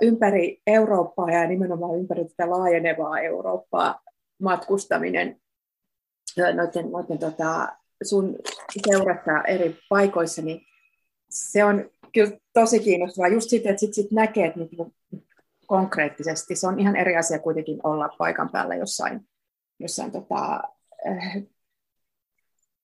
[0.00, 4.00] ympäri Eurooppaa ja nimenomaan ympäri tätä laajenevaa Eurooppaa
[4.42, 5.40] matkustaminen
[6.36, 8.36] noiden, noiden tota, sun
[8.88, 10.60] seurassa eri paikoissa, niin
[11.30, 14.94] se on kyllä tosi kiinnostavaa just sitten, että sit, sit näkee että niin
[15.66, 16.56] konkreettisesti.
[16.56, 19.20] Se on ihan eri asia kuitenkin olla paikan päällä jossain,
[19.78, 20.62] jossain tota,
[21.08, 21.42] äh,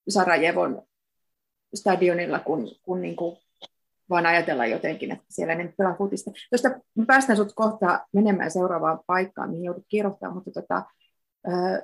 [0.08, 0.82] Sarajevon
[1.74, 3.36] stadionilla, kun, kun niin kuin
[4.10, 6.30] vaan ajatella jotenkin, että siellä ne pelaa futista.
[6.50, 6.70] Tuosta
[7.06, 10.82] päästään sinut kohta menemään seuraavaan paikkaan, mihin joudut kirjoittamaan, mutta tota,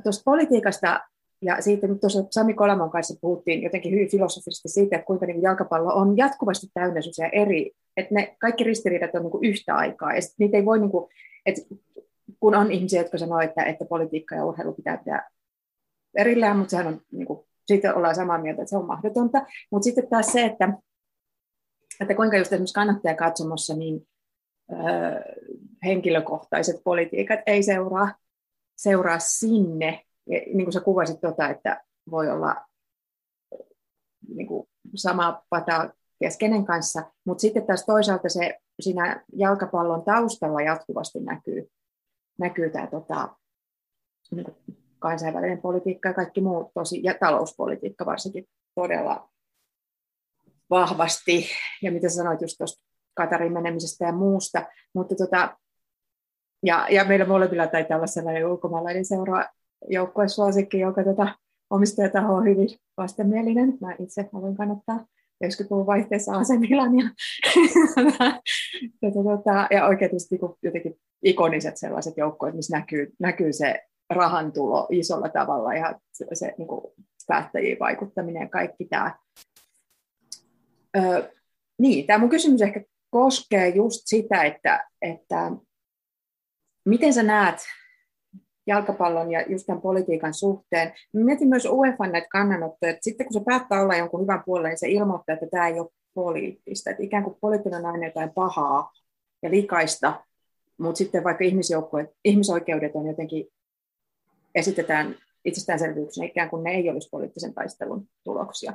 [0.02, 1.00] tuosta politiikasta
[1.42, 5.42] ja siitä nyt tuossa Sami Kolamon kanssa puhuttiin jotenkin hyvin filosofisesti siitä, että kuinka niin
[5.42, 7.00] jalkapallo on jatkuvasti täynnä
[7.32, 11.10] eri, että ne kaikki ristiriidat on niin yhtä aikaa, ja niitä ei voi, niin kuin,
[11.46, 11.62] että
[12.40, 15.30] kun on ihmisiä, jotka sanoo, että, että politiikka ja urheilu pitää pitää
[16.16, 19.84] erillään, mutta sehän on, niin kuin, siitä ollaan samaa mieltä, että se on mahdotonta, mutta
[19.84, 20.72] sitten taas se, että,
[22.00, 24.06] että kuinka just esimerkiksi kannattajakatsomassa, niin
[24.72, 24.76] ö,
[25.84, 28.14] henkilökohtaiset politiikat ei seuraa,
[28.76, 32.56] seuraa sinne, niin kuin sä kuvasit tuota, että voi olla
[34.28, 41.20] niin kuin sama pata keskeinen kanssa, mutta sitten taas toisaalta se siinä jalkapallon taustalla jatkuvasti
[41.20, 41.70] näkyy,
[42.38, 43.36] näkyy tämä tota,
[44.30, 44.46] niin
[44.98, 49.28] kansainvälinen politiikka ja kaikki muu tosi, ja talouspolitiikka varsinkin todella
[50.70, 51.46] vahvasti,
[51.82, 55.56] ja mitä sanoit just tuosta Katarin menemisestä ja muusta, mutta tota,
[56.62, 59.44] ja, ja meillä molemmilla taitaa olla sellainen ulkomaalainen seura
[59.88, 61.38] joukkuesuosikki, joka tota,
[61.70, 63.78] omistajataho on hyvin vastenmielinen.
[63.80, 65.06] Mä itse haluan kannattaa
[65.44, 67.10] 90-luvun vaihteessa AC Milania.
[69.02, 74.88] ja, tota, ja oikein tietysti niin jotenkin ikoniset sellaiset joukkueet, missä näkyy, näkyy se rahantulo
[74.90, 76.92] isolla tavalla ja se, se niin kuin
[77.26, 79.14] päättäjiin vaikuttaminen ja kaikki tämä.
[80.96, 81.30] Öö,
[81.78, 85.52] niin, tämä mun kysymys ehkä koskee just sitä, että, että
[86.86, 87.56] miten sä näet
[88.66, 90.92] jalkapallon ja just tämän politiikan suhteen.
[91.12, 94.78] Mietin myös UEFA näitä kannanottoja, että sitten kun se päättää olla jonkun hyvän puolella, niin
[94.78, 96.90] se ilmoittaa, että tämä ei ole poliittista.
[96.90, 98.92] Että ikään kuin poliittinen on aina jotain pahaa
[99.42, 100.24] ja likaista,
[100.78, 101.44] mutta sitten vaikka
[102.24, 103.46] ihmisoikeudet on jotenkin
[104.54, 108.72] esitetään itsestäänselvyyksenä, ikään kuin ne ei olisi poliittisen taistelun tuloksia.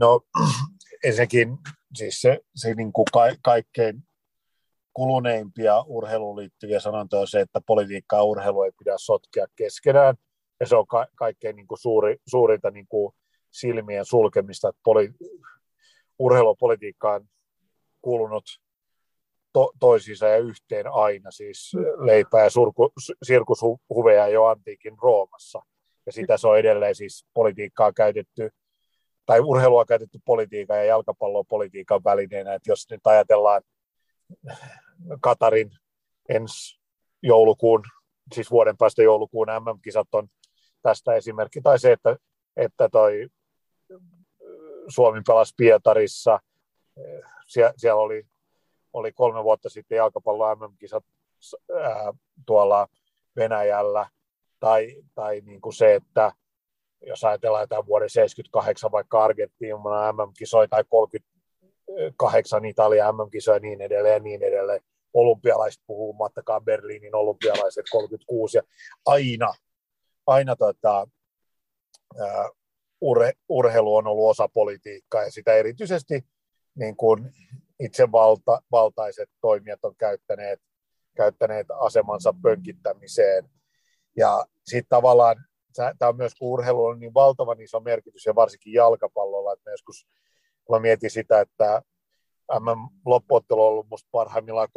[0.00, 0.20] No
[1.04, 1.58] ensinnäkin
[1.94, 4.02] siis se, se niin kuin ka- kaikkein
[4.96, 10.14] kuluneimpia urheiluun liittyviä sanontoja on se, että politiikkaa ja urheilu ei pidä sotkea keskenään.
[10.60, 13.14] Ja se on ka- kaikkein niin kuin suuri, suurinta niin kuin
[13.50, 15.14] silmien sulkemista, että poli-
[16.18, 17.28] urheilupolitiikka on
[18.02, 18.44] kuulunut
[19.52, 25.62] to- toisiinsa ja yhteen aina, siis leipää ja surku, sirkushuveja jo antiikin Roomassa.
[26.06, 28.50] Ja sitä se on edelleen siis politiikkaa käytetty,
[29.26, 33.62] tai urheilua käytetty politiikan ja jalkapalloa politiikan välineenä, että jos nyt ajatellaan
[35.20, 35.70] Katarin
[36.28, 36.80] ensi
[37.22, 37.82] joulukuun,
[38.34, 40.28] siis vuoden päästä joulukuun MM-kisat on
[40.82, 42.16] tästä esimerkki, tai se, että,
[42.56, 43.28] että toi
[44.88, 46.40] Suomi pelasi Pietarissa,
[47.46, 48.26] Sie- siellä oli,
[48.92, 51.04] oli kolme vuotta sitten jalkapallo MM-kisat
[51.80, 52.12] ää,
[52.46, 52.88] tuolla
[53.36, 54.06] Venäjällä,
[54.60, 56.32] tai, tai niin kuin se, että
[57.06, 60.84] jos ajatellaan jotain vuoden 78 vaikka Argentiina MM-kisoja tai
[62.16, 64.80] 38 Italia MM-kisoja ja niin edelleen ja niin edelleen,
[65.14, 68.62] olympialaiset puhumattakaan Berliinin olympialaiset 36 ja
[69.06, 69.54] aina,
[70.26, 71.06] aina tota,
[72.20, 72.48] ää,
[73.00, 76.26] urhe, urheilu on ollut osa politiikkaa ja sitä erityisesti
[76.74, 77.32] niin kuin
[77.80, 80.60] itsevaltaiset toimijat on käyttäneet,
[81.16, 83.50] käyttäneet asemansa pönkittämiseen.
[84.16, 85.36] Ja sitten tavallaan
[85.74, 90.06] tämä on myös, kun urheilu on niin valtavan iso merkitys ja varsinkin jalkapallolla, että joskus
[90.70, 91.82] mä mietin sitä, että
[92.60, 94.68] MM-loppuottelu on ollut musta parhaimmillaan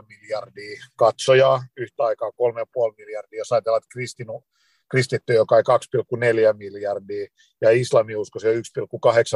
[0.00, 2.34] 3,5 miljardia katsojaa yhtä aikaa 3,5
[2.96, 3.38] miljardia.
[3.38, 4.44] Jos ajatellaan, että Kristinu,
[4.90, 5.64] kristitty, joka on
[6.52, 7.26] 2,4 miljardia
[7.60, 8.60] ja islamiusko se 1,8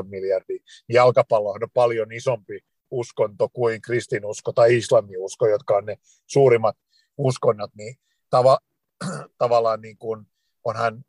[0.08, 0.56] miljardia,
[0.88, 6.76] niin jalkapallo on paljon isompi uskonto kuin kristinusko tai islamiusko, jotka on ne suurimmat
[7.18, 7.96] uskonnot, niin
[8.30, 8.58] tava,
[9.38, 10.26] tavallaan niin kuin
[10.64, 11.04] onhan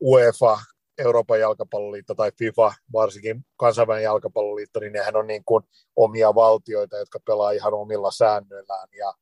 [0.00, 0.58] UEFA
[1.00, 5.64] Euroopan jalkapalloliitto tai FIFA, varsinkin kansainvälinen jalkapalloliitto, niin nehän on niin kuin
[5.96, 8.88] omia valtioita, jotka pelaa ihan omilla säännöillään.
[8.98, 9.14] Ja,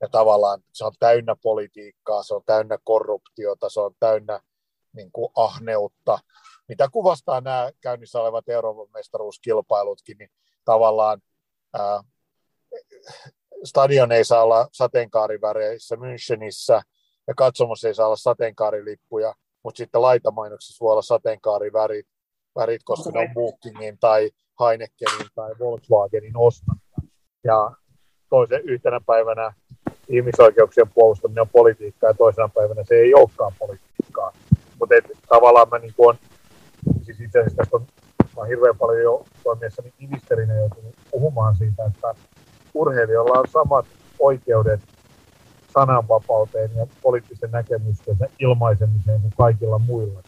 [0.00, 4.40] ja tavallaan se on täynnä politiikkaa, se on täynnä korruptiota, se on täynnä
[4.92, 6.18] niin kuin ahneutta.
[6.68, 10.30] Mitä kuvastaa nämä käynnissä olevat Euroopan mestaruuskilpailutkin, niin
[10.64, 11.22] tavallaan
[11.78, 12.02] ää,
[13.64, 16.82] stadion ei saa olla sateenkaariväreissä Münchenissä
[17.26, 22.06] ja katsomus ei saa olla sateenkaarilippuja, mutta sitten laitamainoksissa voi olla sateenkaarivärit,
[22.58, 26.80] värit, koska ne on Bookingin tai Heinekenin tai Volkswagenin ostamia.
[27.44, 27.70] Ja
[28.30, 29.52] toisen yhtenä päivänä
[30.08, 34.32] ihmisoikeuksien puolustaminen on politiikkaa ja toisena päivänä se ei olekaan politiikkaa.
[34.78, 34.94] Mutta
[35.28, 36.16] tavallaan mä niin on,
[37.02, 37.86] siis itse asiassa tästä on,
[38.36, 42.14] mä hirveän paljon jo toimiessani ministerinä joutunut puhumaan siitä, että
[42.74, 43.86] urheilijoilla on samat
[44.18, 44.80] oikeudet
[45.72, 50.22] sananvapauteen ja poliittisen näkemysten ilmaisemiseen kuin kaikilla muilla.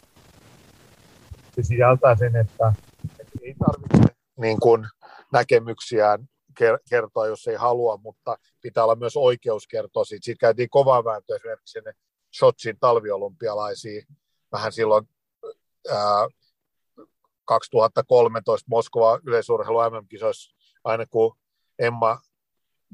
[1.55, 2.73] Se sisältää sen, että,
[3.19, 4.87] että ei tarvitse niin kuin,
[5.33, 6.27] näkemyksiään
[6.89, 10.25] kertoa, jos ei halua, mutta pitää olla myös oikeus kertoa siitä.
[10.25, 11.93] Siitä käytiin kovaa vääntöä esimerkiksi sinne
[12.37, 14.07] Shotsin talviolympialaisiin
[14.51, 15.09] vähän silloin
[15.91, 16.27] ää,
[17.45, 21.37] 2013 Moskova yleisurheilu MM-kisoissa, aina kun
[21.79, 22.19] Emma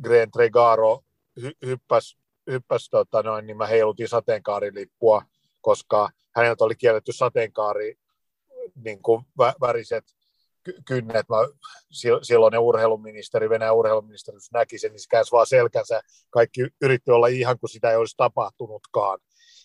[0.03, 1.03] Green Tregaro
[1.39, 2.18] hy- hyppäsi,
[2.51, 5.21] hyppäs, tota noin, niin mä heilutin sateenkaarilippua,
[5.61, 7.95] koska häneltä oli kielletty sateenkaari
[8.75, 10.03] niin kuin vä- väriset
[10.85, 11.29] kynnet.
[11.29, 11.35] Mä,
[12.21, 16.01] silloinen urheiluministeri, Venäjän urheiluministeri, näki sen, niin se käänsi vaan selkänsä.
[16.29, 19.19] Kaikki yritti olla ihan kuin sitä ei olisi tapahtunutkaan.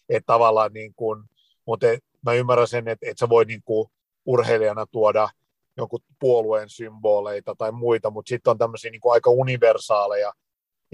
[0.08, 1.24] Että tavallaan niin kuin,
[1.66, 3.88] mutta et, mä ymmärrän sen, että et sä voi niin kuin
[4.26, 5.28] urheilijana tuoda
[5.76, 10.32] jonkun puolueen symboleita tai muita, mutta sitten on tämmöisiä niin aika universaaleja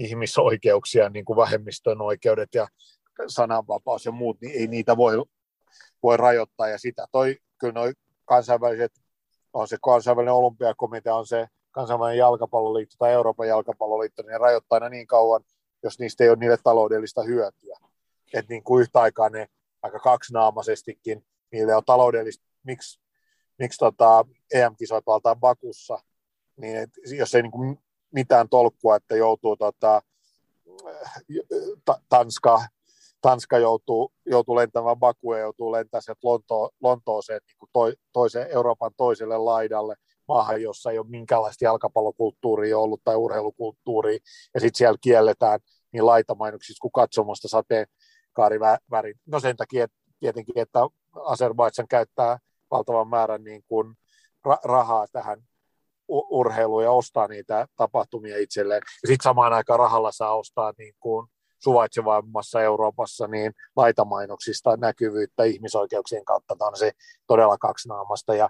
[0.05, 2.67] ihmisoikeuksia, niin kuin vähemmistön oikeudet ja
[3.27, 5.25] sananvapaus ja muut, niin ei niitä voi,
[6.03, 6.67] voi rajoittaa.
[6.67, 7.93] Ja sitä toi, kyllä noi
[8.25, 8.91] kansainväliset,
[9.53, 14.89] on se kansainvälinen olympiakomitea, on se kansainvälinen jalkapalloliitto tai Euroopan jalkapalloliitto, niin ne rajoittaa aina
[14.89, 15.43] niin kauan,
[15.83, 17.77] jos niistä ei ole niille taloudellista hyötyä.
[18.33, 19.47] Että niin kuin yhtä aikaa ne
[19.81, 22.99] aika kaksinaamaisestikin, niille on taloudellista, miksi,
[23.59, 25.99] miksi tota EM-kisat valtaan Bakussa,
[26.57, 27.77] niin et, jos ei niin kuin
[28.11, 30.01] mitään tolkkua, että joutuu tota,
[32.09, 32.61] Tanska,
[33.21, 38.51] Tanska joutuu, joutuu lentämään Bakuun ja joutuu lentämään sieltä Lonto, Lontooseen niin kuin toi, toiseen,
[38.51, 39.95] Euroopan toiselle laidalle,
[40.27, 44.19] maahan, jossa ei ole minkäänlaista jalkapallokulttuuria ollut tai urheilukulttuuria,
[44.53, 45.59] ja sitten siellä kielletään
[45.91, 47.87] niin laitamainoksissa kuin katsomasta sateen
[48.33, 49.17] kaarivärit.
[49.25, 50.79] No sen takia että tietenkin, että
[51.15, 52.37] Azerbaidsan käyttää
[52.71, 53.95] valtavan määrän niin kuin
[54.47, 55.43] ra- rahaa tähän
[56.11, 58.81] urheiluun ja ostaa niitä tapahtumia itselleen.
[59.03, 61.27] Ja sitten samaan aikaan rahalla saa ostaa niin kuin
[61.63, 66.55] suvaitsevammassa Euroopassa niin laitamainoksista näkyvyyttä ihmisoikeuksien kautta.
[66.55, 66.91] Tämä on se
[67.27, 68.49] todella kaksinaamasta ja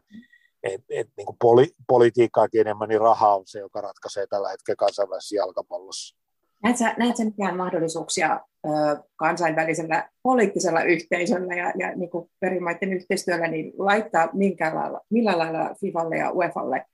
[0.63, 4.75] et, et, niin kuin poli, politiikkaakin enemmän, niin raha on se, joka ratkaisee tällä hetkellä
[4.75, 6.17] kansainvälisessä jalkapallossa.
[6.63, 8.69] Näetkö, näetkö mitään mahdollisuuksia ö,
[9.15, 15.75] kansainvälisellä poliittisella yhteisöllä ja, ja niin kuin perimaiden yhteistyöllä niin laittaa minkä lailla, millä lailla
[15.81, 16.85] FIFalle ja UEFalle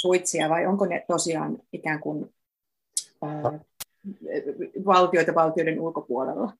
[0.00, 2.34] suitsia vai onko ne tosiaan ikään kuin
[3.24, 3.58] ö,
[4.86, 6.52] valtioita valtioiden ulkopuolella?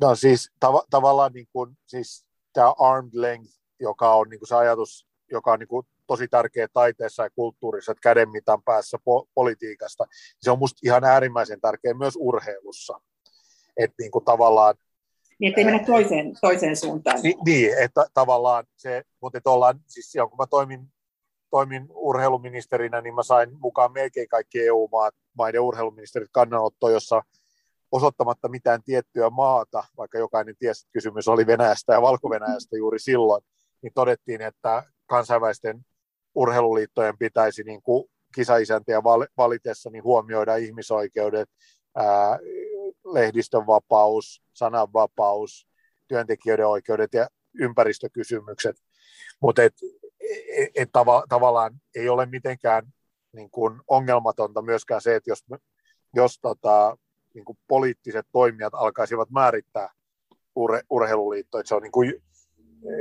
[0.00, 4.54] No siis tav- tavallaan niin kuin, siis tämä armed length, joka on niin kuin se
[4.54, 10.04] ajatus, joka on niin kuin tosi tärkeä taiteessa ja kulttuurissa, että kädenmitan päässä po- politiikasta.
[10.40, 13.00] Se on musta ihan äärimmäisen tärkeä myös urheilussa.
[13.76, 14.74] Että niin kuin tavallaan
[15.38, 17.20] niin, ettei mennä toiseen, toiseen suuntaan.
[17.22, 20.92] Niin, niin että tavallaan se, mutta että ollaan, siis kun mä toimin,
[21.56, 27.22] toimin urheiluministerinä, niin mä sain mukaan melkein kaikki EU-maiden urheiluministerit kannanotto, jossa
[27.92, 33.42] osoittamatta mitään tiettyä maata, vaikka jokainen tiesi, että kysymys oli Venäjästä ja Valko-Venäjästä juuri silloin,
[33.82, 35.80] niin todettiin, että kansainvälisten
[36.34, 39.02] urheiluliittojen pitäisi niin kuin kisaisäntiä
[39.36, 41.48] valitessa niin huomioida ihmisoikeudet,
[41.94, 42.38] ää,
[43.04, 45.68] lehdistön vapaus, sananvapaus,
[46.08, 47.28] työntekijöiden oikeudet ja
[47.60, 48.76] ympäristökysymykset.
[49.40, 49.62] Mutta
[50.30, 52.92] et, et, et tava, tavallaan ei ole mitenkään
[53.32, 55.44] niin kuin ongelmatonta myöskään se, että jos,
[56.14, 56.96] jos tota,
[57.34, 59.88] niin kuin poliittiset toimijat alkaisivat määrittää
[60.54, 62.14] urhe, urheiluliittoja, että se on niin kuin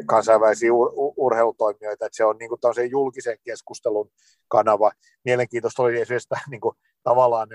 [0.06, 4.12] kansainvälisiä ur- urheilutoimijoita, että se on niin kuin julkisen keskustelun
[4.48, 4.92] kanava.
[5.26, 7.50] Mielenkiintoista oli esimerkiksi niin kuin, tavallaan,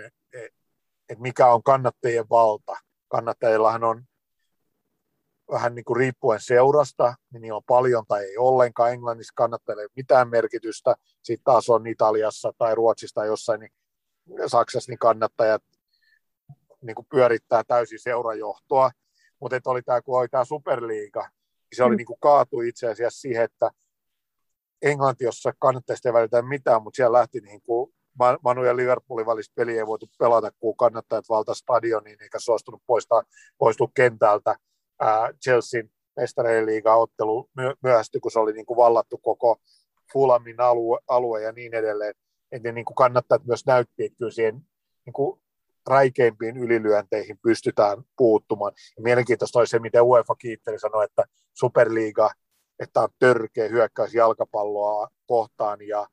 [1.09, 2.77] että mikä on kannattajien valta.
[3.09, 4.05] Kannattajillahan on
[5.53, 8.93] vähän niin kuin riippuen seurasta, niin on paljon tai ei ollenkaan.
[8.93, 10.95] Englannissa ole mitään merkitystä.
[11.23, 13.73] Sitten taas on Italiassa tai Ruotsista jossain, niin
[14.47, 15.63] Saksassa niin kannattajat
[16.83, 18.91] niin kuin pyörittää täysin seurajohtoa.
[19.41, 21.29] Mutta oli tämä, kun oli tämä Superliiga,
[21.73, 21.97] se oli mm.
[21.97, 23.71] niin kuin kaatui itse asiassa siihen, että
[24.83, 27.95] Englanti, jossa kannattajista ei välitä mitään, mutta siellä lähti niin kuin
[28.45, 33.23] Manu ja Liverpoolin välistä peliä ei voitu pelata, kun kannattajat valta stadioniin eikä suostunut poistaa,
[33.59, 34.57] poistua kentältä.
[35.01, 37.51] Ää, Chelsean mestareen liiga-ottelu
[37.83, 39.61] myöhästy, kun se oli niin kuin vallattu koko
[40.13, 42.15] Fulamin alue, alue ja niin edelleen.
[42.53, 44.61] Että niin kuin kannattaa myös näytti, että kyllä siihen
[45.07, 45.41] niin kuin
[45.87, 48.73] räikeimpiin ylilyönteihin pystytään puuttumaan.
[48.97, 52.31] Ja mielenkiintoista oli se, miten UEFA kiitteli sanoi, että Superliiga,
[52.79, 56.07] että on törkeä hyökkäys jalkapalloa kohtaan ja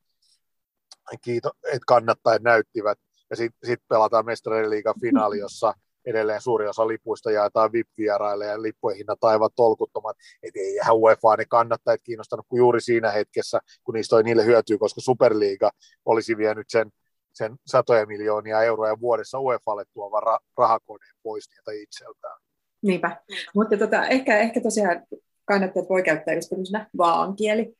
[1.20, 2.98] kiito, että kannattajat näyttivät.
[3.30, 5.74] Ja sitten sit pelataan mestarien liigan finaali, jossa
[6.08, 10.16] edelleen suuri osa lipuista jaetaan VIP-vieraille ja lippujen hinnat aivan tolkuttomat.
[10.42, 14.78] Että eihän UEFA ne kannattajat kiinnostanut kuin juuri siinä hetkessä, kun niistä oli niille hyötyä,
[14.78, 15.70] koska Superliiga
[16.04, 16.90] olisi vienyt sen,
[17.32, 22.40] sen satoja miljoonia euroja vuodessa UEFalle tuovan ra- rahakoneen pois niiltä itseltään.
[22.82, 23.16] Niinpä,
[23.54, 25.02] mutta tota, ehkä, ehkä tosiaan
[25.44, 27.76] kannattajat voi käyttää just tämmöisenä vaankieli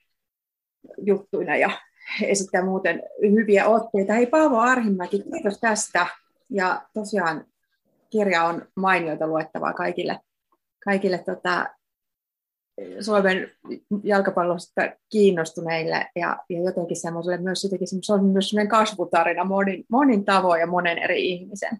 [0.99, 1.71] juttuina ja
[2.23, 4.13] esittää muuten hyviä otteita.
[4.13, 6.07] Hei Paavo Arhimäki, kiitos tästä.
[6.51, 7.45] Ja tosiaan
[8.11, 10.21] kirja on mainioita luettavaa kaikille,
[10.85, 11.67] kaikille tota,
[13.01, 13.51] Suomen
[14.03, 20.25] jalkapallosta kiinnostuneille ja, ja jotenkin semmoiselle myös, jotenkin se on myös semmoinen kasvutarina monin, monin
[20.25, 21.79] tavoin ja monen eri ihmisen.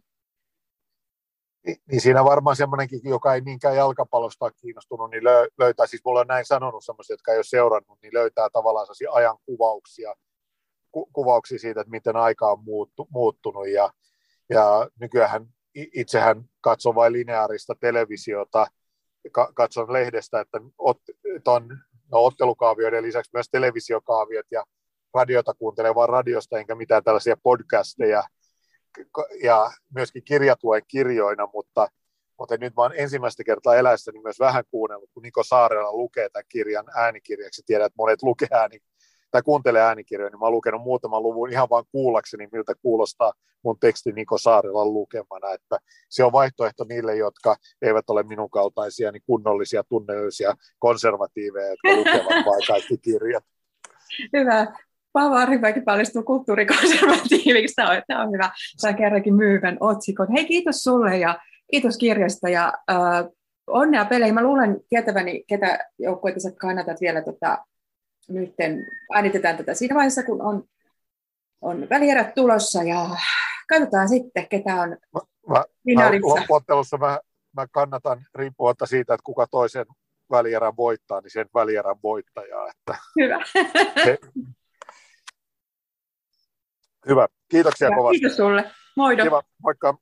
[1.67, 5.25] Niin, siinä varmaan semmoinenkin, joka ei niinkään jalkapallosta ole kiinnostunut, niin
[5.59, 9.13] löytää, siis mulla on näin sanonut semmoisia, jotka ei ole seurannut, niin löytää tavallaan sellaisia
[9.13, 10.15] ajankuvauksia
[10.93, 13.93] ku, kuvauksia siitä, että miten aika on muuttu, muuttunut ja,
[14.51, 15.47] ja nykyään
[15.95, 18.67] itsehän katson vain lineaarista televisiota,
[19.33, 21.01] ka, katson lehdestä, että ot,
[21.45, 21.69] ton,
[22.13, 24.65] no, ottelukaavioiden lisäksi myös televisiokaaviot ja
[25.15, 28.23] radiota kuuntelen vain radiosta, enkä mitään tällaisia podcasteja,
[29.43, 31.89] ja myöskin kirjatuen kirjoina, mutta,
[32.39, 36.85] mutta nyt oon ensimmäistä kertaa eläessäni myös vähän kuunnellut, kun Niko Saarella lukee tämän kirjan
[36.97, 37.63] äänikirjaksi.
[37.67, 38.79] Tiedän, että monet lukee ääni,
[39.31, 43.33] tai kuuntelee äänikirjoja, niin mä oon lukenut muutaman luvun ihan vain kuullakseni, miltä kuulostaa
[43.65, 49.13] mun teksti Niko Saarella lukemana, että se on vaihtoehto niille, jotka eivät ole minun kaltaisia
[49.13, 53.45] niin kunnollisia, tunnellisia konservatiiveja, jotka lukevat vain kaikki kirjat.
[54.33, 54.67] Hyvä.
[55.13, 57.75] Paavo Arhimäki paljastuu kulttuurikonservatiiviksi.
[57.75, 58.51] Tämä on, tämä on hyvä.
[58.77, 60.33] Saa kerrankin myyvän otsikon.
[60.33, 61.39] Hei, kiitos sulle ja
[61.71, 62.99] kiitos kirjasta ja äh,
[63.67, 64.35] onnea peleihin.
[64.35, 67.59] Mä luulen tietäväni, ketä joukkueita sä kannatat vielä tota,
[68.29, 68.55] nyt
[69.15, 70.65] äänitetään tätä siinä vaiheessa, kun on,
[71.61, 73.11] on välierät tulossa ja
[73.69, 74.97] katsotaan sitten, ketä on
[75.49, 76.35] mä, finaalissa.
[76.99, 77.19] Mä, mä,
[77.57, 79.87] mä kannatan riippumatta siitä, että kuka toisen
[80.31, 82.69] välierän voittaa, niin sen välierän voittajaa.
[82.71, 83.41] Että Hyvä.
[84.05, 84.19] Se,
[87.09, 87.29] Hyvä.
[87.49, 87.97] Kiitoksia Hyvä.
[87.97, 88.19] kovasti.
[88.19, 88.71] Kiitos sulle.
[88.97, 89.23] Moido.
[89.23, 89.43] Kiva.
[89.63, 89.99] Moikka.